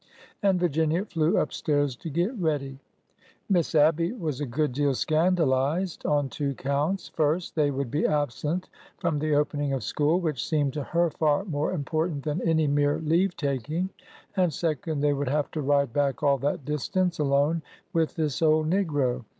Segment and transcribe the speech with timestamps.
[0.41, 2.79] And Virginia flew up stairs to get ready.
[3.47, 8.67] Miss Abby was a good deal scandalized— on two counts: First, they would be absent
[8.97, 12.97] from the opening of school, which seemed to her far more important than any mere
[12.97, 13.91] leave taking;
[14.35, 17.61] and, second, they would have to ride back all that distance alone
[17.93, 19.23] with this old negro.